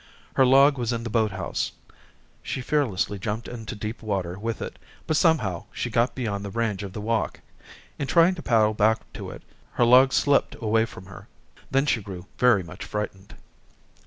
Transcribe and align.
Her 0.33 0.47
log 0.47 0.79
was 0.79 0.91
in 0.91 1.03
the 1.03 1.11
boat 1.11 1.29
house. 1.29 1.73
She 2.41 2.59
fearlessly 2.59 3.19
jumped 3.19 3.47
into 3.47 3.75
deep 3.75 4.01
water 4.01 4.39
with 4.39 4.59
it, 4.59 4.79
but 5.05 5.15
somehow, 5.15 5.65
she 5.71 5.91
got 5.91 6.15
beyond 6.15 6.43
the 6.43 6.49
range 6.49 6.81
of 6.81 6.93
the 6.93 7.01
walk. 7.01 7.41
In 7.99 8.07
trying 8.07 8.33
to 8.33 8.41
paddle 8.41 8.73
back 8.73 9.01
to 9.13 9.29
it, 9.29 9.43
her 9.73 9.85
log 9.85 10.11
slipped 10.11 10.55
away 10.55 10.85
from 10.85 11.05
her. 11.05 11.27
Then 11.69 11.85
she 11.85 12.01
grew 12.01 12.25
very 12.39 12.63
much 12.63 12.83
frightened. 12.83 13.35